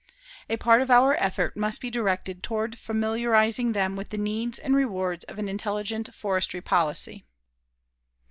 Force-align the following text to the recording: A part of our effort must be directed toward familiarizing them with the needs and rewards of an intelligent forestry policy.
A 0.49 0.57
part 0.57 0.81
of 0.81 0.89
our 0.89 1.13
effort 1.17 1.55
must 1.55 1.79
be 1.79 1.91
directed 1.91 2.41
toward 2.41 2.75
familiarizing 2.79 3.73
them 3.73 3.95
with 3.95 4.09
the 4.09 4.17
needs 4.17 4.57
and 4.57 4.75
rewards 4.75 5.23
of 5.25 5.37
an 5.37 5.47
intelligent 5.47 6.11
forestry 6.15 6.59
policy. 6.59 7.23